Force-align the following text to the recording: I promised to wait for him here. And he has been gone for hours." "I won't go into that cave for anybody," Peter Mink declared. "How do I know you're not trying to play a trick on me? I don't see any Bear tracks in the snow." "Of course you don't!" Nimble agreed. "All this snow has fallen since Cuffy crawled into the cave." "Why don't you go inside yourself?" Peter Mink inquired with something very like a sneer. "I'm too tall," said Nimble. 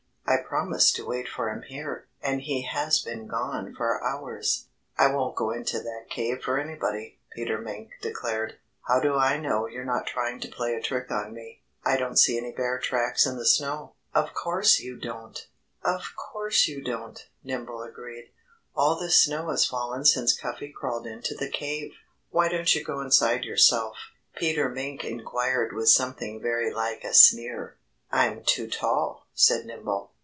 I 0.23 0.37
promised 0.37 0.95
to 0.95 1.05
wait 1.05 1.27
for 1.27 1.49
him 1.49 1.63
here. 1.63 2.07
And 2.21 2.41
he 2.43 2.61
has 2.61 3.01
been 3.01 3.27
gone 3.27 3.73
for 3.75 4.01
hours." 4.01 4.67
"I 4.97 5.07
won't 5.11 5.35
go 5.35 5.51
into 5.51 5.79
that 5.81 6.09
cave 6.09 6.41
for 6.41 6.57
anybody," 6.57 7.19
Peter 7.35 7.57
Mink 7.57 7.91
declared. 8.01 8.57
"How 8.83 9.01
do 9.01 9.15
I 9.15 9.35
know 9.37 9.67
you're 9.67 9.83
not 9.83 10.07
trying 10.07 10.39
to 10.41 10.47
play 10.47 10.73
a 10.73 10.81
trick 10.81 11.11
on 11.11 11.33
me? 11.33 11.63
I 11.85 11.97
don't 11.97 12.17
see 12.17 12.37
any 12.37 12.53
Bear 12.53 12.79
tracks 12.79 13.25
in 13.25 13.35
the 13.37 13.45
snow." 13.45 13.95
"Of 14.15 14.33
course 14.33 14.79
you 14.79 14.95
don't!" 14.97 15.39
Nimble 17.43 17.81
agreed. 17.83 18.31
"All 18.73 18.97
this 18.97 19.17
snow 19.21 19.49
has 19.49 19.65
fallen 19.65 20.05
since 20.05 20.37
Cuffy 20.37 20.71
crawled 20.71 21.05
into 21.07 21.35
the 21.35 21.49
cave." 21.49 21.93
"Why 22.29 22.47
don't 22.47 22.73
you 22.73 22.85
go 22.85 23.01
inside 23.01 23.43
yourself?" 23.43 23.97
Peter 24.37 24.69
Mink 24.69 25.03
inquired 25.03 25.73
with 25.73 25.89
something 25.89 26.41
very 26.41 26.73
like 26.73 27.03
a 27.03 27.13
sneer. 27.13 27.75
"I'm 28.13 28.43
too 28.45 28.69
tall," 28.69 29.27
said 29.33 29.65
Nimble. 29.65 30.07